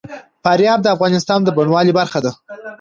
فاریاب 0.43 0.79
د 0.83 0.87
افغانستان 0.95 1.39
د 1.43 1.49
بڼوالۍ 1.57 1.91
برخه 1.99 2.19
ده. 2.25 2.31